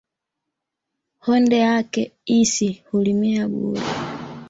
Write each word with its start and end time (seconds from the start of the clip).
Honde 1.23 1.57
ake 1.77 2.01
isi 2.39 2.69
hulimia 2.87 3.43
buru. 3.51 3.81